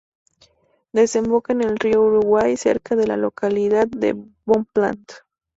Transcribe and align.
Desemboca 0.93 1.53
en 1.53 1.61
el 1.61 1.77
río 1.77 2.01
Uruguay 2.01 2.57
cerca 2.57 2.95
de 2.95 3.05
la 3.05 3.17
localidad 3.17 3.85
de 3.85 4.15
Bonpland. 4.47 5.05